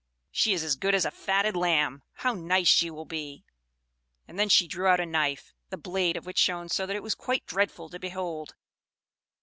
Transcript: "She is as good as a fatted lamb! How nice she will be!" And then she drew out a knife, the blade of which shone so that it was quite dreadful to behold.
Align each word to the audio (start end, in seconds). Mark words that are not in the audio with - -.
"She 0.31 0.53
is 0.53 0.63
as 0.63 0.77
good 0.77 0.95
as 0.95 1.05
a 1.05 1.11
fatted 1.11 1.55
lamb! 1.55 2.01
How 2.13 2.33
nice 2.33 2.67
she 2.69 2.89
will 2.89 3.05
be!" 3.05 3.45
And 4.27 4.39
then 4.39 4.49
she 4.49 4.67
drew 4.67 4.87
out 4.87 4.99
a 4.99 5.05
knife, 5.05 5.53
the 5.69 5.77
blade 5.77 6.17
of 6.17 6.25
which 6.25 6.39
shone 6.39 6.69
so 6.69 6.87
that 6.87 6.95
it 6.95 7.03
was 7.03 7.13
quite 7.13 7.45
dreadful 7.45 7.87
to 7.89 7.99
behold. 7.99 8.55